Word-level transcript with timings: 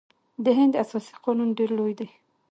د 0.43 0.45
هند 0.57 0.73
اساسي 0.83 1.13
قانون 1.23 1.49
ډیر 1.57 1.69
لوی 1.77 1.93
دی. 1.99 2.09